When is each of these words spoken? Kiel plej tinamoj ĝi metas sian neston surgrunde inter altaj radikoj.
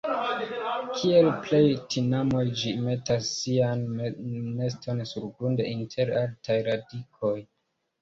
Kiel 0.93 1.29
plej 1.43 1.59
tinamoj 1.95 2.41
ĝi 2.63 2.73
metas 2.87 3.31
sian 3.37 3.85
neston 4.01 5.07
surgrunde 5.15 5.71
inter 5.77 6.17
altaj 6.27 6.63
radikoj. 6.73 7.37